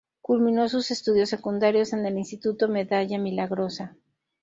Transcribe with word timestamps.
Culminó 0.19 0.67
sus 0.67 0.89
estudios 0.89 1.29
secundarios 1.29 1.93
en 1.93 2.07
el 2.07 2.17
Instituto 2.17 2.67
Medalla 2.67 3.19
Milagrosa. 3.19 3.95